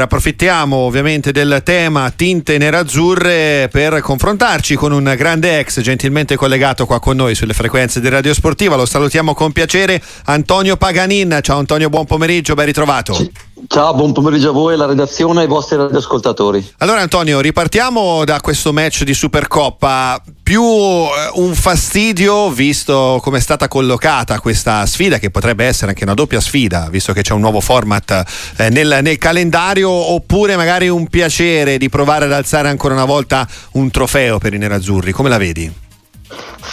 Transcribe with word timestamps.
Approfittiamo 0.00 0.76
ovviamente 0.76 1.32
del 1.32 1.60
tema 1.64 2.12
tinte 2.14 2.56
nerazzurre 2.56 3.68
per 3.68 3.98
confrontarci 3.98 4.76
con 4.76 4.92
un 4.92 5.12
grande 5.16 5.58
ex 5.58 5.80
gentilmente 5.80 6.36
collegato 6.36 6.86
qua 6.86 7.00
con 7.00 7.16
noi 7.16 7.34
sulle 7.34 7.52
frequenze 7.52 8.00
di 8.00 8.08
Radio 8.08 8.32
Sportiva. 8.32 8.76
Lo 8.76 8.86
salutiamo 8.86 9.34
con 9.34 9.50
piacere, 9.50 10.00
Antonio 10.26 10.76
Paganin. 10.76 11.40
Ciao 11.42 11.58
Antonio, 11.58 11.88
buon 11.88 12.04
pomeriggio, 12.04 12.54
ben 12.54 12.66
ritrovato. 12.66 13.28
Ciao, 13.70 13.92
buon 13.92 14.14
pomeriggio 14.14 14.48
a 14.48 14.52
voi, 14.52 14.72
alla 14.72 14.86
redazione 14.86 15.40
e 15.40 15.42
ai 15.42 15.46
vostri 15.46 15.76
radioascoltatori. 15.76 16.72
Allora 16.78 17.02
Antonio, 17.02 17.38
ripartiamo 17.40 18.24
da 18.24 18.40
questo 18.40 18.72
match 18.72 19.02
di 19.02 19.12
Supercoppa. 19.12 20.22
Più 20.42 20.62
eh, 20.62 21.08
un 21.34 21.54
fastidio 21.54 22.48
visto 22.48 23.20
come 23.22 23.36
è 23.36 23.40
stata 23.42 23.68
collocata 23.68 24.40
questa 24.40 24.86
sfida, 24.86 25.18
che 25.18 25.30
potrebbe 25.30 25.66
essere 25.66 25.90
anche 25.90 26.04
una 26.04 26.14
doppia 26.14 26.40
sfida, 26.40 26.88
visto 26.90 27.12
che 27.12 27.20
c'è 27.20 27.34
un 27.34 27.40
nuovo 27.40 27.60
format 27.60 28.24
eh, 28.56 28.70
nel, 28.70 29.00
nel 29.02 29.18
calendario, 29.18 29.90
oppure 29.90 30.56
magari 30.56 30.88
un 30.88 31.06
piacere 31.06 31.76
di 31.76 31.90
provare 31.90 32.24
ad 32.24 32.32
alzare 32.32 32.70
ancora 32.70 32.94
una 32.94 33.04
volta 33.04 33.46
un 33.72 33.90
trofeo 33.90 34.38
per 34.38 34.54
i 34.54 34.58
nerazzurri. 34.58 35.12
Come 35.12 35.28
la 35.28 35.36
vedi? 35.36 35.86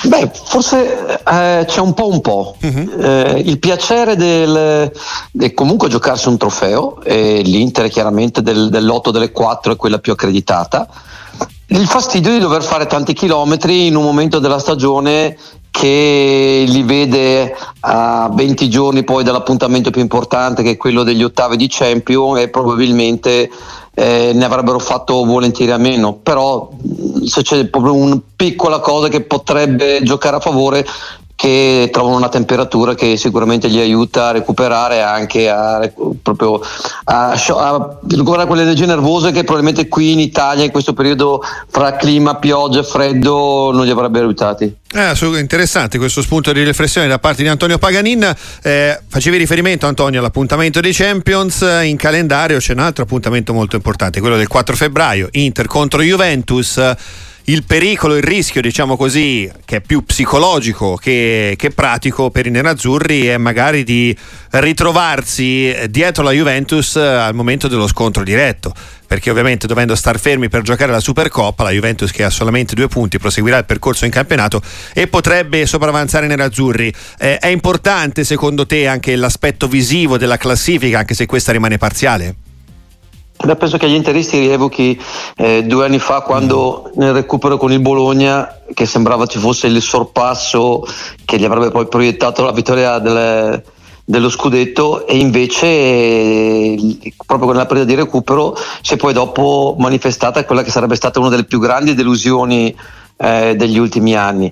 Beh, 0.03 0.31
forse 0.33 1.19
eh, 1.25 1.65
c'è 1.67 1.79
un 1.79 1.93
po' 1.93 2.07
un 2.07 2.21
po'. 2.21 2.55
Uh-huh. 2.61 2.89
Eh, 2.99 3.41
il 3.45 3.59
piacere 3.59 4.15
del, 4.15 4.91
del, 5.31 5.53
comunque 5.53 5.89
giocarsi 5.89 6.27
un 6.27 6.37
trofeo, 6.37 7.01
e 7.03 7.41
l'Inter 7.43 7.89
chiaramente 7.89 8.41
del, 8.41 8.69
dell'otto 8.69 9.11
delle 9.11 9.31
quattro 9.31 9.73
è 9.73 9.75
quella 9.75 9.99
più 9.99 10.11
accreditata. 10.11 10.87
Il 11.67 11.87
fastidio 11.87 12.31
di 12.31 12.39
dover 12.39 12.63
fare 12.63 12.85
tanti 12.85 13.13
chilometri 13.13 13.87
in 13.87 13.95
un 13.95 14.03
momento 14.03 14.39
della 14.39 14.59
stagione 14.59 15.35
che 15.71 16.63
li 16.65 16.83
vede 16.83 17.53
a 17.81 18.29
20 18.31 18.69
giorni 18.69 19.03
poi 19.03 19.25
dall'appuntamento 19.25 19.89
più 19.91 19.99
importante 19.99 20.63
che 20.63 20.71
è 20.71 20.77
quello 20.77 21.03
degli 21.03 21.21
ottavi 21.21 21.57
di 21.57 21.67
Champion 21.69 22.37
e 22.37 22.47
probabilmente 22.47 23.49
eh, 23.95 24.31
ne 24.33 24.45
avrebbero 24.45 24.77
fatto 24.77 25.23
volentieri 25.23 25.71
a 25.71 25.77
meno, 25.77 26.13
però 26.13 26.69
se 27.25 27.41
c'è 27.41 27.65
proprio 27.67 27.93
una 27.93 28.19
piccola 28.35 28.79
cosa 28.79 29.07
che 29.07 29.21
potrebbe 29.21 30.03
giocare 30.03 30.35
a 30.35 30.41
favore 30.41 30.85
che 31.45 31.89
trovano 31.91 32.15
una 32.15 32.29
temperatura 32.29 32.95
che 32.95 33.17
sicuramente 33.17 33.69
gli 33.69 33.77
aiuta 33.77 34.29
a 34.29 34.31
recuperare 34.31 35.03
anche 35.03 35.47
a, 35.47 35.87
proprio 36.19 36.59
a, 37.03 37.33
a 37.33 37.97
recuperare 38.07 38.47
quelle 38.47 38.63
energie 38.63 38.87
nervose 38.87 39.31
che 39.31 39.43
probabilmente 39.43 39.87
qui 39.87 40.13
in 40.13 40.19
Italia 40.19 40.63
in 40.63 40.71
questo 40.71 40.93
periodo 40.93 41.43
fra 41.67 41.97
clima, 41.97 42.37
pioggia 42.37 42.81
freddo 42.81 43.69
non 43.71 43.85
gli 43.85 43.91
avrebbero 43.91 44.25
aiutati. 44.25 44.75
Eh, 44.91 45.39
interessante 45.39 45.99
questo 45.99 46.23
spunto 46.23 46.51
di 46.51 46.63
riflessione 46.63 47.07
da 47.07 47.19
parte 47.19 47.43
di 47.43 47.47
Antonio 47.47 47.77
Paganin. 47.77 48.33
Eh, 48.63 48.99
facevi 49.07 49.37
riferimento, 49.37 49.85
Antonio, 49.85 50.21
all'appuntamento 50.21 50.79
dei 50.79 50.93
Champions. 50.93 51.61
In 51.83 51.95
calendario 51.95 52.57
c'è 52.57 52.73
un 52.73 52.79
altro 52.79 53.03
appuntamento 53.03 53.53
molto 53.53 53.75
importante, 53.75 54.19
quello 54.19 54.37
del 54.37 54.47
4 54.47 54.75
febbraio, 54.75 55.27
Inter 55.33 55.67
contro 55.67 56.01
Juventus 56.01 56.79
il 57.45 57.63
pericolo, 57.63 58.15
il 58.15 58.23
rischio, 58.23 58.61
diciamo 58.61 58.97
così, 58.97 59.49
che 59.65 59.77
è 59.77 59.81
più 59.81 60.03
psicologico 60.03 60.95
che, 60.95 61.53
che, 61.57 61.69
pratico 61.69 62.31
per 62.31 62.47
i 62.47 62.49
nerazzurri 62.49 63.27
è 63.27 63.37
magari 63.37 63.83
di 63.83 64.15
ritrovarsi 64.51 65.75
dietro 65.89 66.23
la 66.23 66.31
Juventus 66.31 66.95
al 66.95 67.35
momento 67.35 67.67
dello 67.67 67.87
scontro 67.87 68.23
diretto. 68.23 68.73
Perché 69.07 69.29
ovviamente 69.29 69.67
dovendo 69.67 69.93
star 69.93 70.19
fermi 70.19 70.49
per 70.49 70.63
giocare 70.63 70.91
la 70.91 70.99
Supercoppa, 70.99 71.61
la 71.61 71.69
Juventus 71.69 72.09
che 72.09 72.23
ha 72.23 72.31
solamente 72.31 72.73
due 72.73 72.87
punti 72.87 73.19
proseguirà 73.19 73.59
il 73.59 73.65
percorso 73.65 74.05
in 74.05 74.11
campionato 74.11 74.61
e 74.93 75.05
potrebbe 75.07 75.67
sopravanzare 75.67 76.25
i 76.25 76.29
nerazzurri. 76.29 76.91
Eh, 77.19 77.37
è 77.37 77.47
importante 77.47 78.23
secondo 78.23 78.65
te 78.65 78.87
anche 78.87 79.15
l'aspetto 79.15 79.67
visivo 79.67 80.17
della 80.17 80.37
classifica, 80.37 80.99
anche 80.99 81.13
se 81.13 81.27
questa 81.27 81.51
rimane 81.51 81.77
parziale? 81.77 82.35
Beh, 83.45 83.55
penso 83.57 83.77
che 83.77 83.85
agli 83.85 83.93
interisti 83.93 84.39
rievochi 84.39 84.99
eh, 85.37 85.63
due 85.65 85.85
anni 85.85 85.99
fa 85.99 86.21
quando 86.21 86.89
nel 86.95 87.13
recupero 87.13 87.57
con 87.57 87.71
il 87.71 87.79
Bologna, 87.79 88.61
che 88.73 88.87
sembrava 88.87 89.27
ci 89.27 89.37
fosse 89.37 89.67
il 89.67 89.79
sorpasso 89.83 90.83
che 91.23 91.37
gli 91.37 91.45
avrebbe 91.45 91.69
poi 91.69 91.87
proiettato 91.87 92.43
la 92.43 92.51
vittoria 92.51 92.97
delle, 92.97 93.63
dello 94.03 94.29
scudetto 94.29 95.05
e 95.05 95.17
invece 95.17 95.67
eh, 95.67 96.97
proprio 97.23 97.51
nella 97.51 97.67
periodo 97.67 97.87
di 97.87 97.95
recupero 97.95 98.57
si 98.81 98.95
è 98.95 98.97
poi 98.97 99.13
dopo 99.13 99.75
manifestata 99.77 100.43
quella 100.43 100.63
che 100.63 100.71
sarebbe 100.71 100.95
stata 100.95 101.19
una 101.19 101.29
delle 101.29 101.43
più 101.43 101.59
grandi 101.59 101.93
delusioni 101.93 102.75
eh, 103.15 103.55
degli 103.55 103.77
ultimi 103.77 104.15
anni. 104.15 104.51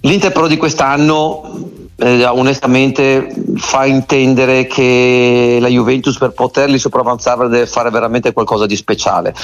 L'Inter 0.00 0.30
però 0.30 0.46
di 0.46 0.58
quest'anno 0.58 1.85
eh, 1.96 2.24
onestamente 2.26 3.34
fa 3.56 3.86
intendere 3.86 4.66
che 4.66 5.58
la 5.60 5.68
Juventus 5.68 6.18
per 6.18 6.32
poterli 6.32 6.78
sopravanzare 6.78 7.48
deve 7.48 7.66
fare 7.66 7.90
veramente 7.90 8.32
qualcosa 8.32 8.66
di 8.66 8.76
speciale. 8.76 9.34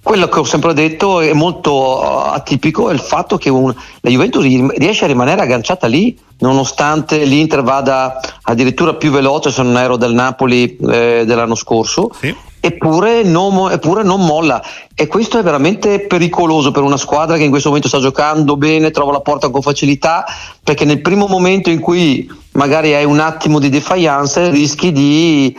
Quello 0.00 0.28
che 0.28 0.38
ho 0.38 0.44
sempre 0.44 0.74
detto 0.74 1.20
è 1.20 1.32
molto 1.32 1.72
uh, 1.72 2.32
atipico 2.32 2.90
è 2.90 2.92
il 2.92 3.00
fatto 3.00 3.36
che 3.36 3.50
un, 3.50 3.74
la 4.00 4.10
Juventus 4.10 4.42
riesce 4.42 5.04
a 5.04 5.08
rimanere 5.08 5.42
agganciata 5.42 5.86
lì 5.86 6.16
nonostante 6.42 7.24
l'Inter 7.24 7.62
vada 7.62 8.20
addirittura 8.42 8.94
più 8.94 9.10
veloce 9.10 9.50
se 9.50 9.62
non 9.62 9.78
ero 9.78 9.96
del 9.96 10.12
Napoli 10.12 10.76
eh, 10.76 11.24
dell'anno 11.24 11.54
scorso. 11.54 12.10
Sì. 12.18 12.34
Eppure 12.64 13.24
non, 13.24 13.72
eppure 13.72 14.04
non, 14.04 14.24
molla. 14.24 14.62
E 14.94 15.08
questo 15.08 15.38
è 15.38 15.42
veramente 15.42 16.00
pericoloso 16.00 16.70
per 16.70 16.84
una 16.84 16.96
squadra 16.96 17.36
che 17.36 17.42
in 17.42 17.50
questo 17.50 17.68
momento 17.68 17.88
sta 17.88 17.98
giocando 17.98 18.56
bene, 18.56 18.92
trova 18.92 19.10
la 19.10 19.20
porta 19.20 19.50
con 19.50 19.62
facilità, 19.62 20.24
perché 20.62 20.84
nel 20.84 21.00
primo 21.00 21.26
momento 21.26 21.70
in 21.70 21.80
cui 21.80 22.30
magari 22.52 22.94
hai 22.94 23.04
un 23.04 23.18
attimo 23.18 23.58
di 23.58 23.68
defiance 23.68 24.50
rischi 24.50 24.92
di 24.92 25.56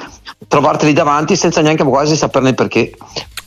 trovarteli 0.48 0.94
davanti 0.94 1.36
senza 1.36 1.62
neanche 1.62 1.84
quasi 1.84 2.16
saperne 2.16 2.50
il 2.50 2.56
perché. 2.56 2.94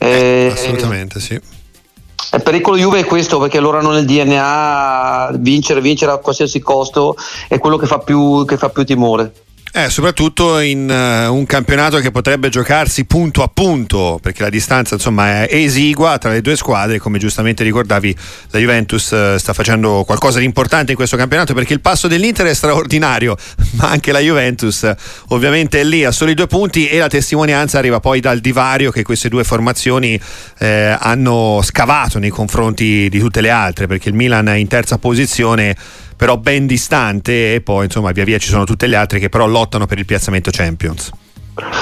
Eh, 0.07 0.51
assolutamente 0.53 1.21
sì. 1.21 1.35
Il 1.35 2.43
pericolo 2.43 2.77
Juve 2.77 3.01
è 3.01 3.05
questo 3.05 3.39
perché 3.39 3.61
loro 3.61 3.79
hanno 3.79 3.93
nel 3.93 4.05
DNA 4.05 5.37
vincere, 5.39 5.81
vincere 5.81 6.13
a 6.13 6.19
qualsiasi 6.19 6.61
costo 6.61 7.17
è 7.49 7.59
quello 7.59 7.77
che 7.77 7.87
fa 7.87 7.99
più, 7.99 8.45
che 8.45 8.57
fa 8.57 8.69
più 8.69 8.85
timore. 8.85 9.33
Eh, 9.79 9.91
soprattutto 9.91 10.59
in 10.61 10.89
uh, 10.89 11.31
un 11.31 11.45
campionato 11.45 11.99
che 11.99 12.11
potrebbe 12.11 12.49
giocarsi 12.49 13.05
punto 13.05 13.43
a 13.43 13.51
punto, 13.53 14.19
perché 14.23 14.43
la 14.43 14.49
distanza 14.49 14.95
insomma 14.95 15.45
è 15.45 15.55
esigua 15.55 16.17
tra 16.17 16.31
le 16.31 16.41
due 16.41 16.57
squadre, 16.57 16.99
come 16.99 17.19
giustamente 17.19 17.63
ricordavi 17.63 18.17
la 18.53 18.59
Juventus 18.59 19.11
uh, 19.11 19.37
sta 19.37 19.53
facendo 19.53 20.03
qualcosa 20.07 20.39
di 20.39 20.47
importante 20.47 20.93
in 20.93 20.97
questo 20.97 21.19
campionato 21.19 21.53
perché 21.53 21.75
il 21.75 21.83
passo 21.83 22.09
dell'Inter 22.09 22.47
è 22.47 22.55
straordinario, 22.55 23.37
ma 23.77 23.91
anche 23.91 24.13
la 24.13 24.21
Juventus 24.21 24.81
uh, 24.81 24.95
ovviamente 25.35 25.79
è 25.79 25.85
lì 25.85 26.07
a 26.07 26.11
soli 26.11 26.33
due 26.33 26.47
punti 26.47 26.89
e 26.89 26.97
la 26.97 27.09
testimonianza 27.09 27.77
arriva 27.77 28.01
poi 28.01 28.21
dal 28.21 28.39
divario 28.39 28.91
che 28.91 29.03
queste 29.03 29.29
due 29.29 29.45
formazioni 29.45 30.19
eh, 30.59 30.97
hanno 30.99 31.61
scavato 31.63 32.19
nei 32.19 32.31
confronti 32.31 33.11
di 33.11 33.19
tutte 33.19 33.43
le 33.43 33.51
altre, 33.51 33.87
perché 33.87 34.09
il 34.09 34.15
Milan 34.15 34.49
è 34.49 34.55
in 34.55 34.69
terza 34.69 34.97
posizione 34.97 35.77
però 36.17 36.37
ben 36.37 36.67
distante 36.67 37.55
e 37.55 37.61
poi 37.61 37.85
insomma 37.85 38.13
via 38.13 38.25
via 38.25 38.39
ci 38.39 38.49
sono 38.49 38.65
tutte 38.65 38.87
le 38.87 38.97
altre 38.97 39.19
che 39.19 39.29
però 39.29 39.47
lottano 39.47 39.87
per 39.87 39.99
il 39.99 40.07
piazzamento 40.07 40.51
Champions. 40.51 41.11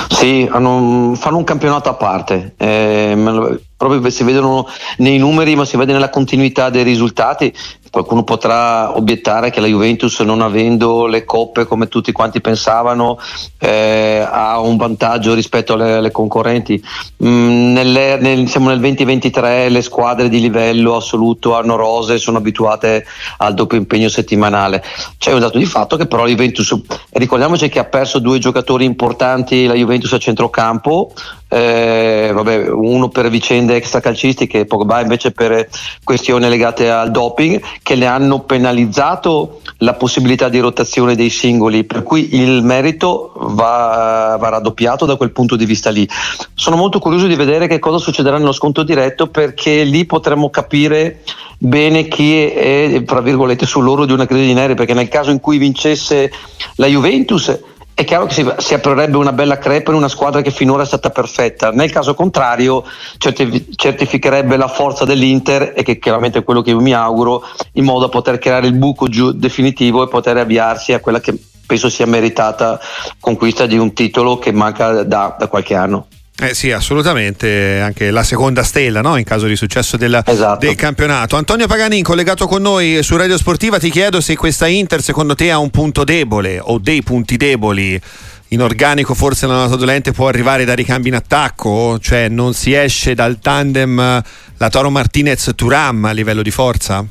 Sì, 0.08 0.48
hanno, 0.50 1.14
fanno 1.16 1.38
un 1.38 1.44
campionato 1.44 1.88
a 1.88 1.94
parte, 1.94 2.54
eh, 2.56 3.58
proprio 3.76 4.08
si 4.10 4.22
vedono 4.22 4.68
nei 4.98 5.18
numeri 5.18 5.56
ma 5.56 5.64
si 5.64 5.76
vede 5.76 5.92
nella 5.92 6.10
continuità 6.10 6.70
dei 6.70 6.84
risultati 6.84 7.52
Qualcuno 7.94 8.25
potrà 8.25 8.97
obiettare 8.97 9.50
che 9.50 9.60
la 9.60 9.69
Juventus, 9.69 10.19
non 10.19 10.41
avendo 10.41 11.06
le 11.06 11.25
coppe 11.25 11.65
come 11.65 11.87
tutti 11.87 12.10
quanti 12.10 12.41
pensavano, 12.41 13.21
eh, 13.56 14.27
ha 14.28 14.59
un 14.59 14.77
vantaggio 14.77 15.32
rispetto 15.32 15.75
alle, 15.75 15.93
alle 15.93 16.10
concorrenti. 16.10 16.82
Mm, 17.25 17.72
nelle, 17.72 18.16
nel, 18.16 18.49
siamo 18.49 18.71
nel 18.71 18.81
2023, 18.81 19.69
le 19.69 19.81
squadre 19.81 20.28
di 20.28 20.41
livello 20.41 20.97
assoluto 20.97 21.55
hanno 21.55 21.77
rose, 21.77 22.19
sono 22.19 22.38
abituate 22.38 23.06
al 23.37 23.55
doppio 23.55 23.78
impegno 23.78 24.09
settimanale. 24.09 24.82
C'è 25.16 25.32
un 25.32 25.38
dato 25.38 25.59
di 25.59 25.65
fatto 25.65 25.97
che 25.97 26.06
però 26.06 26.25
la 26.25 26.31
Juventus, 26.31 26.76
ricordiamoci 27.12 27.69
che 27.69 27.78
ha 27.78 27.84
perso 27.84 28.19
due 28.19 28.41
giocatori 28.41 28.84
importanti, 28.84 29.66
la 29.66 29.75
Juventus 29.75 30.12
a 30.15 30.19
centrocampo, 30.19 31.12
eh, 31.55 32.32
vabbè, 32.34 32.69
uno 32.69 33.09
per 33.09 33.31
vicende 33.31 33.76
extracalcistiche, 33.76 34.64
Pogba 34.64 35.00
invece 35.00 35.31
per 35.31 35.69
questioni 36.02 36.49
legate 36.49 36.90
al 36.90 37.12
doping, 37.12 37.62
che 37.84 37.96
le 37.96 38.06
hanno 38.06 38.40
penalizzato 38.40 39.60
la 39.81 39.92
possibilità 39.92 40.48
di 40.48 40.58
rotazione 40.58 41.14
dei 41.14 41.28
singoli, 41.28 41.84
per 41.84 42.02
cui 42.02 42.34
il 42.34 42.62
merito 42.62 43.32
va, 43.34 44.38
va 44.40 44.48
raddoppiato 44.48 45.04
da 45.04 45.16
quel 45.16 45.32
punto 45.32 45.54
di 45.54 45.66
vista 45.66 45.90
lì. 45.90 46.08
Sono 46.54 46.76
molto 46.76 46.98
curioso 46.98 47.26
di 47.26 47.34
vedere 47.34 47.66
che 47.66 47.78
cosa 47.78 47.98
succederà 47.98 48.38
nello 48.38 48.52
sconto 48.52 48.84
diretto 48.84 49.26
perché 49.26 49.84
lì 49.84 50.06
potremo 50.06 50.48
capire 50.48 51.25
bene 51.58 52.08
chi 52.08 52.40
è, 52.42 53.02
tra 53.04 53.20
virgolette, 53.20 53.66
sull'oro 53.66 54.06
di 54.06 54.14
una 54.14 54.25
crisi 54.25 54.46
di 54.46 54.54
neri, 54.54 54.75
perché 54.75 54.94
nel 54.94 55.08
caso 55.08 55.30
in 55.30 55.40
cui 55.40 55.58
vincesse 55.58 56.32
la 56.76 56.87
Juventus 56.87 57.54
è 57.94 58.02
chiaro 58.02 58.26
che 58.26 58.35
si, 58.35 58.52
si, 58.58 58.75
aprirebbe 58.75 59.17
una 59.17 59.32
bella 59.32 59.56
crepa 59.56 59.93
in 59.93 59.96
una 59.96 60.08
squadra 60.08 60.43
che 60.43 60.50
finora 60.50 60.82
è 60.82 60.87
stata 60.87 61.11
perfetta. 61.11 61.70
Nel 61.70 61.93
caso 61.93 62.14
contrario, 62.14 62.85
certif- 63.19 63.75
certificherebbe 63.76 64.56
la 64.56 64.67
forza 64.67 65.05
dell'Inter 65.05 65.73
e 65.76 65.85
che 65.85 66.00
chiaramente 66.00 66.41
è 66.41 66.44
quello 66.44 66.61
che 66.61 66.70
io 66.70 66.81
mi 66.81 66.93
auguro, 66.93 67.44
in 67.73 67.85
modo 67.85 68.06
da 68.06 68.08
poter 68.08 68.38
creare 68.38 68.67
il 68.67 68.75
buco 68.75 69.08
giù 69.08 69.31
definitivo 69.31 70.02
e 70.02 70.08
poter 70.08 70.37
avviarsi 70.38 70.93
a 70.93 70.99
quella 70.99 71.20
che 71.20 71.38
penso 71.67 71.88
sia 71.88 72.06
meritata 72.06 72.81
conquista 73.20 73.64
di 73.67 73.79
un 73.79 73.93
titolo 73.93 74.38
che 74.38 74.50
manca 74.50 75.05
da, 75.05 75.37
da 75.38 75.47
qualche 75.47 75.76
anno. 75.76 76.06
Eh 76.36 76.52
sì, 76.52 76.72
assolutamente, 76.72 77.78
anche 77.81 78.10
la 78.10 78.25
seconda 78.25 78.64
stella 78.64 79.00
no? 79.00 79.16
in 79.16 79.25
caso 79.25 79.46
di 79.46 79.54
successo 79.54 79.96
della, 79.96 80.20
esatto. 80.26 80.66
del 80.66 80.75
campionato. 80.75 81.36
Antonio 81.36 81.69
Paganin, 81.69 82.02
collegato 82.02 82.48
con 82.48 82.60
noi 82.60 83.04
su 83.04 83.16
Radio 83.16 83.38
Sportiva, 83.38 83.78
ti 83.78 83.88
chiedo 83.88 84.20
se 84.20 84.34
questa 84.34 84.66
Inter 84.66 85.00
secondo 85.00 85.36
te 85.36 85.52
ha 85.52 85.58
un 85.58 85.70
punto 85.70 86.02
debole 86.02 86.58
o 86.60 86.78
dei 86.78 87.02
punti 87.02 87.36
deboli. 87.36 88.00
In 88.48 88.62
organico 88.62 89.14
forse 89.14 89.46
la 89.46 89.54
nota 89.54 89.76
dolente 89.76 90.10
può 90.10 90.26
arrivare 90.26 90.64
da 90.64 90.75
ricambi 90.75 91.08
in 91.08 91.14
attacco, 91.14 92.00
cioè 92.00 92.28
non 92.28 92.52
si 92.52 92.72
esce 92.72 93.14
dal 93.14 93.38
tandem 93.38 94.22
la 94.56 94.69
Toro 94.69 94.90
Martinez-Turam 94.90 96.04
a 96.04 96.10
livello 96.10 96.42
di 96.42 96.50
forza? 96.50 97.06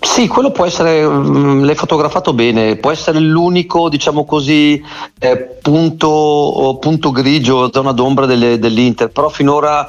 Sì, 0.00 0.26
quello 0.26 0.50
può 0.50 0.64
essere, 0.64 1.06
mh, 1.06 1.64
l'hai 1.64 1.74
fotografato 1.74 2.32
bene, 2.32 2.76
può 2.76 2.90
essere 2.90 3.20
l'unico, 3.20 3.88
diciamo 3.88 4.24
così, 4.24 4.82
eh, 5.18 5.36
punto, 5.62 6.78
punto, 6.80 7.10
grigio, 7.10 7.70
zona 7.72 7.92
d'ombra 7.92 8.26
delle, 8.26 8.58
dell'Inter, 8.58 9.10
però 9.10 9.28
finora 9.28 9.88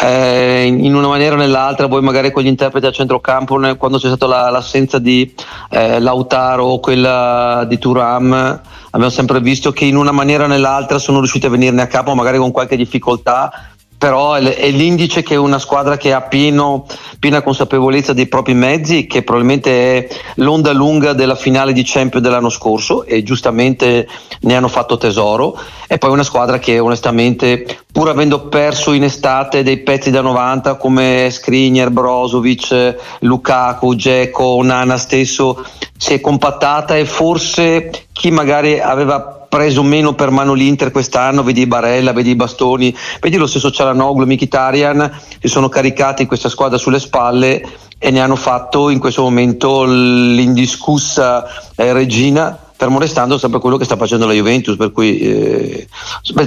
eh, 0.00 0.64
in 0.64 0.94
una 0.94 1.08
maniera 1.08 1.34
o 1.34 1.38
nell'altra, 1.38 1.86
voi 1.86 2.02
magari 2.02 2.30
con 2.30 2.42
gli 2.42 2.48
interpreti 2.48 2.86
a 2.86 2.92
centrocampo, 2.92 3.58
quando 3.76 3.98
c'è 3.98 4.08
stata 4.08 4.26
la, 4.26 4.50
l'assenza 4.50 4.98
di 4.98 5.32
eh, 5.70 6.00
Lautaro 6.00 6.64
o 6.64 6.80
quella 6.80 7.64
di 7.68 7.78
Turam, 7.78 8.60
abbiamo 8.90 9.12
sempre 9.12 9.40
visto 9.40 9.72
che 9.72 9.84
in 9.84 9.96
una 9.96 10.12
maniera 10.12 10.44
o 10.44 10.48
nell'altra 10.48 10.98
sono 10.98 11.18
riusciti 11.18 11.46
a 11.46 11.50
venirne 11.50 11.82
a 11.82 11.86
capo, 11.86 12.14
magari 12.14 12.38
con 12.38 12.52
qualche 12.52 12.76
difficoltà, 12.76 13.67
però 13.98 14.34
è 14.34 14.70
l'indice 14.70 15.24
che 15.24 15.34
una 15.34 15.58
squadra 15.58 15.96
che 15.96 16.12
ha 16.12 16.22
pieno, 16.22 16.86
piena 17.18 17.42
consapevolezza 17.42 18.12
dei 18.12 18.28
propri 18.28 18.54
mezzi, 18.54 19.08
che 19.08 19.24
probabilmente 19.24 20.06
è 20.06 20.08
l'onda 20.36 20.72
lunga 20.72 21.14
della 21.14 21.34
finale 21.34 21.72
di 21.72 21.82
Champions 21.84 22.24
dell'anno 22.24 22.48
scorso 22.48 23.04
e 23.04 23.24
giustamente 23.24 24.08
ne 24.42 24.54
hanno 24.54 24.68
fatto 24.68 24.98
tesoro. 24.98 25.58
E 25.88 25.98
poi 25.98 26.10
una 26.10 26.22
squadra 26.22 26.60
che 26.60 26.78
onestamente, 26.78 27.66
pur 27.90 28.08
avendo 28.08 28.46
perso 28.46 28.92
in 28.92 29.02
estate 29.02 29.64
dei 29.64 29.78
pezzi 29.78 30.12
da 30.12 30.20
90 30.20 30.76
come 30.76 31.28
Skriniar, 31.28 31.90
Brozovic, 31.90 32.96
Lukaku, 33.20 33.94
Dzeko, 33.96 34.62
Nana 34.62 34.96
stesso, 34.96 35.64
si 35.96 36.14
è 36.14 36.20
compattata 36.20 36.96
e 36.96 37.04
forse 37.04 38.06
chi 38.12 38.30
magari 38.30 38.78
aveva 38.78 39.37
preso 39.48 39.82
meno 39.82 40.14
per 40.14 40.30
mano 40.30 40.52
l'Inter 40.52 40.90
quest'anno, 40.90 41.42
vedi 41.42 41.66
Barella, 41.66 42.12
vedi 42.12 42.30
i 42.30 42.36
Bastoni, 42.36 42.94
vedi 43.20 43.36
lo 43.36 43.46
stesso 43.46 43.70
Cialanoglu, 43.70 44.26
Mkhitaryan, 44.26 45.20
si 45.40 45.48
sono 45.48 45.68
caricati 45.68 46.26
questa 46.26 46.48
squadra 46.48 46.78
sulle 46.78 47.00
spalle 47.00 47.62
e 47.98 48.10
ne 48.10 48.20
hanno 48.20 48.36
fatto 48.36 48.90
in 48.90 48.98
questo 48.98 49.22
momento 49.22 49.84
l'indiscussa 49.84 51.44
eh, 51.74 51.92
regina 51.92 52.66
fermo 52.78 53.00
restando 53.00 53.38
sempre 53.38 53.58
quello 53.58 53.76
che 53.76 53.84
sta 53.84 53.96
facendo 53.96 54.24
la 54.24 54.32
Juventus 54.32 54.76
per 54.76 54.92
cui 54.92 55.18
eh, 55.18 55.88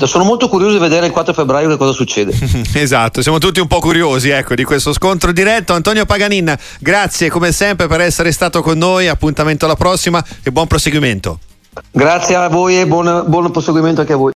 sono 0.06 0.24
molto 0.24 0.48
curioso 0.48 0.76
di 0.76 0.80
vedere 0.80 1.08
il 1.08 1.12
4 1.12 1.34
febbraio 1.34 1.68
che 1.68 1.76
cosa 1.76 1.92
succede. 1.92 2.34
Esatto, 2.74 3.22
siamo 3.22 3.38
tutti 3.38 3.60
un 3.60 3.68
po' 3.68 3.80
curiosi 3.80 4.30
ecco, 4.30 4.56
di 4.56 4.64
questo 4.64 4.94
scontro 4.94 5.34
diretto. 5.34 5.74
Antonio 5.74 6.06
Paganin, 6.06 6.56
grazie 6.80 7.30
come 7.30 7.52
sempre 7.52 7.88
per 7.88 8.00
essere 8.00 8.32
stato 8.32 8.62
con 8.62 8.78
noi 8.78 9.10
appuntamento 9.10 9.66
alla 9.66 9.76
prossima 9.76 10.24
e 10.42 10.52
buon 10.54 10.68
proseguimento 10.68 11.40
Grazie 11.92 12.36
a 12.36 12.50
voi 12.50 12.80
e 12.82 12.86
buon, 12.86 13.24
buon 13.28 13.50
proseguimento 13.50 14.02
anche 14.02 14.14
a 14.14 14.18
voi. 14.18 14.30